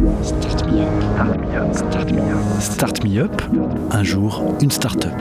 Start 0.00 0.66
me 0.66 0.80
up. 0.80 1.74
Start 1.74 2.10
me 2.10 2.20
up. 2.20 2.60
Start 2.60 3.04
me 3.04 3.18
up. 3.18 3.42
Un 3.90 4.02
jour, 4.02 4.42
une 4.62 4.70
start-up. 4.70 5.12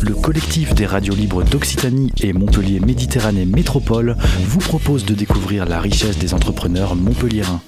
Le 0.00 0.14
collectif 0.14 0.74
des 0.74 0.86
radios 0.86 1.14
libres 1.14 1.42
d'Occitanie 1.44 2.10
et 2.22 2.32
Montpellier 2.32 2.80
Méditerranée 2.80 3.44
Métropole 3.44 4.16
vous 4.44 4.60
propose 4.60 5.04
de 5.04 5.12
découvrir 5.12 5.66
la 5.66 5.78
richesse 5.78 6.16
des 6.16 6.32
entrepreneurs 6.32 6.94
montpelliérains. 6.96 7.60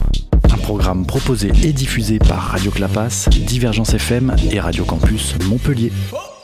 Un 0.50 0.56
programme 0.56 1.04
proposé 1.04 1.52
et 1.62 1.74
diffusé 1.74 2.18
par 2.18 2.38
Radio 2.38 2.70
Clapas, 2.70 3.28
Divergence 3.30 3.92
FM 3.92 4.34
et 4.50 4.60
Radio 4.60 4.86
Campus 4.86 5.34
Montpellier. 5.44 5.92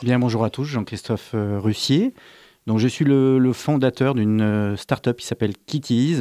Bien, 0.03 0.19
bonjour 0.19 0.45
à 0.45 0.51
tous, 0.51 0.65
Jean-Christophe 0.65 1.31
euh, 1.35 1.59
Russier. 1.59 2.13
Donc, 2.67 2.81
je 2.81 2.89
suis 2.89 3.07
le, 3.07 3.39
le 3.39 3.53
fondateur 3.55 4.15
d'une 4.15 4.43
euh, 4.43 4.77
start-up 4.77 5.17
qui 5.17 5.27
s'appelle 5.27 5.55
Kitties, 5.67 6.21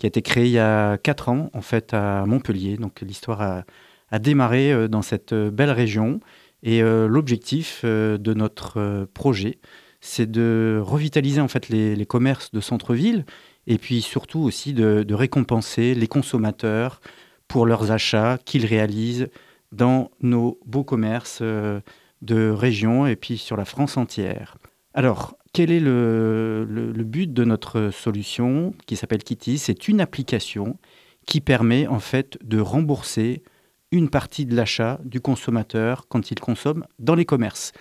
qui 0.00 0.06
a 0.06 0.08
été 0.08 0.22
créée 0.22 0.46
il 0.46 0.52
y 0.52 0.58
a 0.58 0.96
4 0.96 1.28
ans, 1.28 1.50
en 1.52 1.60
fait, 1.60 1.92
à 1.92 2.24
Montpellier. 2.24 2.78
Donc, 2.78 3.02
l'histoire 3.02 3.64
a, 4.10 4.18
démarré 4.18 4.72
euh, 4.72 4.88
dans 4.88 5.02
cette 5.02 5.34
euh, 5.34 5.50
belle 5.50 5.70
région. 5.70 6.20
Et 6.62 6.82
euh, 6.82 7.06
l'objectif 7.06 7.84
de 7.84 8.34
notre 8.34 9.06
projet, 9.12 9.58
c'est 10.00 10.30
de 10.30 10.80
revitaliser 10.82 11.42
en 11.42 11.48
fait 11.48 11.68
les, 11.68 12.06
commerces 12.06 12.50
de 12.50 12.60
centre-ville 12.60 13.26
et 13.66 13.76
puis 13.76 14.00
surtout 14.00 14.40
aussi 14.40 14.72
de, 14.72 15.02
de 15.02 15.14
récompenser 15.14 15.94
les 15.94 16.06
consommateurs 16.06 17.02
pour 17.46 17.66
leurs 17.66 17.92
achats 17.92 18.38
qu'ils 18.44 18.64
réalisent 18.64 19.28
dans 19.72 20.10
nos 20.20 20.58
beaux 20.66 20.84
commerces 20.84 21.42
de 21.42 22.50
région 22.50 23.06
et 23.06 23.16
puis 23.16 23.38
sur 23.38 23.56
la 23.56 23.64
France 23.64 23.96
entière. 23.96 24.56
Alors, 24.92 25.36
quel 25.52 25.70
est 25.70 25.80
le, 25.80 26.92
but 27.04 27.32
de 27.32 27.44
notre 27.44 27.90
solution 27.90 28.74
qui 28.86 28.96
s'appelle 28.96 29.22
Kitty? 29.22 29.58
C'est 29.58 29.88
une 29.88 30.00
application 30.00 30.78
qui 31.26 31.40
permet 31.40 31.86
en 31.86 32.00
fait 32.00 32.38
de 32.42 32.60
rembourser 32.60 33.42
une 33.92 34.10
partie 34.10 34.46
de 34.46 34.54
l'achat 34.54 35.00
du 35.04 35.20
consommateur 35.20 36.06
quand 36.08 36.30
il 36.30 36.40
consomme 36.40 36.84
dans 36.98 37.14
les 37.14 37.24
commerces. 37.24 37.72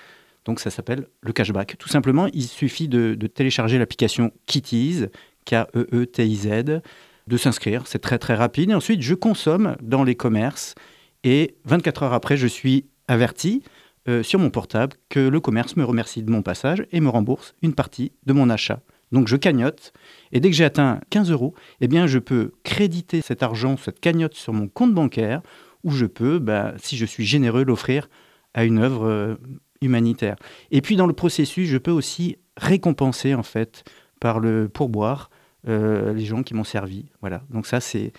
Donc 0.45 0.59
ça 0.59 0.69
s'appelle 0.69 1.07
le 1.21 1.33
cashback. 1.33 1.77
Tout 1.77 1.89
simplement, 1.89 2.27
il 2.33 2.47
suffit 2.47 2.87
de, 2.87 3.15
de 3.15 3.27
télécharger 3.27 3.77
l'application 3.77 4.31
Kitties, 4.45 5.05
K-E-E-T-I-Z, 5.45 6.81
de 7.27 7.37
s'inscrire. 7.37 7.87
C'est 7.87 7.99
très 7.99 8.19
très 8.19 8.35
rapide. 8.35 8.71
Et 8.71 8.73
ensuite, 8.73 9.01
je 9.01 9.15
consomme 9.15 9.75
dans 9.81 10.03
les 10.03 10.15
commerces 10.15 10.75
et 11.23 11.55
24 11.65 12.03
heures 12.03 12.13
après, 12.13 12.37
je 12.37 12.47
suis 12.47 12.85
averti 13.07 13.63
euh, 14.09 14.23
sur 14.23 14.39
mon 14.39 14.49
portable 14.49 14.97
que 15.09 15.19
le 15.19 15.39
commerce 15.39 15.75
me 15.75 15.83
remercie 15.83 16.23
de 16.23 16.31
mon 16.31 16.41
passage 16.41 16.85
et 16.91 16.99
me 16.99 17.09
rembourse 17.09 17.53
une 17.61 17.75
partie 17.75 18.11
de 18.25 18.33
mon 18.33 18.49
achat. 18.49 18.81
Donc 19.11 19.27
je 19.27 19.35
cagnotte 19.35 19.93
et 20.31 20.39
dès 20.39 20.49
que 20.49 20.55
j'ai 20.55 20.65
atteint 20.65 20.99
15 21.11 21.31
euros, 21.31 21.53
eh 21.79 21.87
bien 21.87 22.07
je 22.07 22.19
peux 22.19 22.51
créditer 22.63 23.21
cet 23.21 23.43
argent, 23.43 23.77
cette 23.77 23.99
cagnotte 23.99 24.33
sur 24.33 24.51
mon 24.51 24.67
compte 24.67 24.93
bancaire 24.93 25.41
où 25.83 25.91
je 25.91 26.05
peux, 26.05 26.39
bah, 26.39 26.73
si 26.77 26.97
je 26.97 27.05
suis 27.05 27.25
généreux, 27.25 27.63
l'offrir 27.63 28.09
à 28.53 28.65
une 28.65 28.79
œuvre 28.79 29.05
euh, 29.05 29.35
humanitaire. 29.81 30.35
Et 30.71 30.81
puis 30.81 30.95
dans 30.95 31.07
le 31.07 31.13
processus, 31.13 31.67
je 31.67 31.77
peux 31.77 31.91
aussi 31.91 32.37
récompenser 32.57 33.35
en 33.35 33.43
fait 33.43 33.83
par 34.19 34.39
le 34.39 34.69
pourboire 34.69 35.29
euh, 35.67 36.13
les 36.13 36.23
gens 36.23 36.41
qui 36.41 36.53
m'ont 36.53 36.63
servi. 36.63 37.05
Voilà. 37.19 37.41
Donc 37.49 37.67
ça 37.67 37.81
c'est 37.81 38.13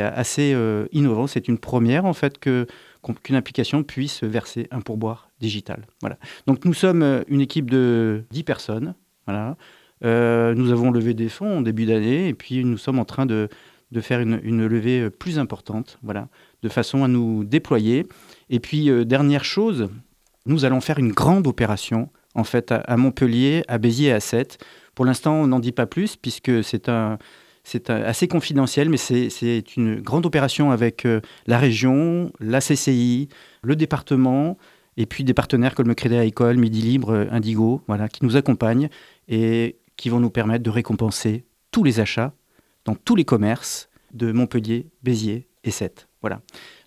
assez 0.00 0.52
euh, 0.52 0.86
innovant. 0.92 1.26
C'est 1.26 1.48
une 1.48 1.56
première 1.56 2.04
en 2.04 2.12
fait 2.12 2.38
qu'une 2.38 3.36
application 3.36 3.82
puisse 3.82 4.22
verser 4.22 4.68
un 4.70 4.82
pourboire 4.82 5.30
digital. 5.40 5.86
Voilà. 6.02 6.18
Donc 6.46 6.66
nous 6.66 6.74
sommes 6.74 7.02
euh, 7.02 7.22
une 7.28 7.40
équipe 7.40 7.70
de 7.70 8.24
10 8.30 8.42
personnes. 8.42 8.94
Voilà. 9.26 9.56
Nous 10.02 10.70
avons 10.70 10.90
levé 10.90 11.14
des 11.14 11.30
fonds 11.30 11.58
en 11.58 11.62
début 11.62 11.86
d'année 11.86 12.28
et 12.28 12.34
puis 12.34 12.62
nous 12.62 12.76
sommes 12.76 12.98
en 12.98 13.06
train 13.06 13.24
de, 13.24 13.48
de 13.90 14.00
faire 14.02 14.20
une, 14.20 14.38
une 14.42 14.66
levée 14.66 15.08
plus 15.08 15.38
importante, 15.38 15.98
voilà, 16.02 16.28
de 16.62 16.68
façon 16.68 17.04
à 17.04 17.08
nous 17.08 17.42
déployer. 17.42 18.06
Et 18.50 18.60
puis, 18.60 18.90
dernière 19.06 19.46
chose, 19.46 19.88
nous 20.44 20.66
allons 20.66 20.82
faire 20.82 20.98
une 20.98 21.12
grande 21.12 21.46
opération, 21.46 22.10
en 22.34 22.44
fait, 22.44 22.70
à, 22.70 22.76
à 22.80 22.98
Montpellier, 22.98 23.62
à 23.66 23.78
Béziers 23.78 24.08
et 24.08 24.12
à 24.12 24.20
Sète. 24.20 24.58
Pour 24.94 25.04
l'instant, 25.04 25.34
on 25.34 25.46
n'en 25.46 25.60
dit 25.60 25.72
pas 25.72 25.86
plus, 25.86 26.16
puisque 26.16 26.62
c'est 26.62 26.88
un, 26.88 27.18
c'est 27.64 27.90
assez 27.90 28.28
confidentiel, 28.28 28.90
mais 28.90 28.98
c'est 28.98 29.30
c'est 29.30 29.76
une 29.76 30.00
grande 30.00 30.26
opération 30.26 30.70
avec 30.70 31.06
euh, 31.06 31.20
la 31.46 31.58
région, 31.58 32.30
la 32.38 32.60
CCI, 32.60 33.28
le 33.62 33.74
département, 33.74 34.58
et 34.96 35.06
puis 35.06 35.24
des 35.24 35.34
partenaires 35.34 35.74
comme 35.74 35.88
le 35.88 35.94
Crédit 35.94 36.16
Agricole, 36.16 36.58
Midi 36.58 36.82
Libre, 36.82 37.10
euh, 37.10 37.26
Indigo, 37.30 37.82
voilà, 37.88 38.08
qui 38.08 38.24
nous 38.24 38.36
accompagnent 38.36 38.88
et 39.28 39.76
qui 39.96 40.10
vont 40.10 40.20
nous 40.20 40.30
permettre 40.30 40.62
de 40.62 40.70
récompenser 40.70 41.44
tous 41.70 41.84
les 41.84 42.00
achats 42.00 42.32
dans 42.84 42.94
tous 42.94 43.16
les 43.16 43.24
commerces 43.24 43.88
de 44.12 44.30
Montpellier, 44.30 44.86
Béziers 45.02 45.48
et 45.64 45.70
Sète. 45.70 46.08
Voilà. 46.20 46.40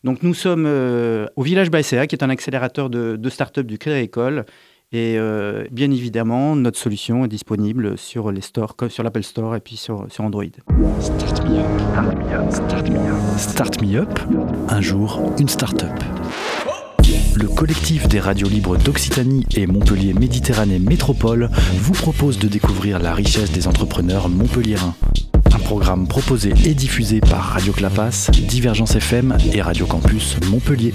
Donc 0.03 0.23
nous 0.23 0.33
sommes 0.33 0.65
euh, 0.65 1.27
au 1.35 1.41
village 1.41 1.69
Baïséa, 1.69 2.07
qui 2.07 2.15
est 2.15 2.23
un 2.23 2.29
accélérateur 2.29 2.89
de, 2.89 3.15
de 3.15 3.29
start-up 3.29 3.65
du 3.65 3.77
Crédit 3.77 3.97
Agricole. 3.97 4.45
Et 4.93 5.15
euh, 5.17 5.65
bien 5.69 5.91
évidemment, 5.91 6.55
notre 6.55 6.79
solution 6.79 7.25
est 7.25 7.27
disponible 7.27 7.97
sur 7.97 8.31
les 8.31 8.39
stores, 8.39 8.77
comme 8.77 8.89
sur 8.89 9.03
l'Apple 9.03 9.23
Store 9.23 9.53
et 9.55 9.59
puis 9.59 9.75
sur, 9.75 10.05
sur 10.09 10.23
Android. 10.23 10.45
Start 11.01 11.43
me 11.43 11.59
up. 11.59 12.51
Start 12.51 12.89
me 12.89 12.97
up. 12.97 13.37
Start 13.37 13.81
me 13.81 13.95
up. 13.97 14.19
Un 14.69 14.79
jour, 14.79 15.33
une 15.39 15.49
start-up. 15.49 15.91
Le 17.35 17.49
collectif 17.49 18.07
des 18.07 18.21
radios 18.21 18.47
libres 18.47 18.77
d'Occitanie 18.77 19.45
et 19.55 19.67
Montpellier 19.67 20.13
Méditerranée 20.13 20.79
Métropole 20.79 21.49
vous 21.73 21.93
propose 21.93 22.39
de 22.39 22.47
découvrir 22.47 22.99
la 22.99 23.13
richesse 23.13 23.51
des 23.51 23.67
entrepreneurs 23.67 24.29
montpelliérains. 24.29 24.95
Un 25.53 25.59
programme 25.59 26.07
proposé 26.07 26.53
et 26.63 26.73
diffusé 26.73 27.19
par 27.19 27.41
Radio 27.41 27.73
Clapas, 27.73 28.29
Divergence 28.47 28.95
FM 28.95 29.37
et 29.53 29.61
Radio 29.61 29.85
Campus 29.85 30.37
Montpellier. 30.49 30.93